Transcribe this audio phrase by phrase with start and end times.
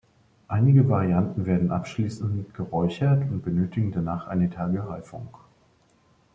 [0.47, 5.27] Einige Varianten werden abschließend geräuchert und benötigen danach einige Tage Reifung.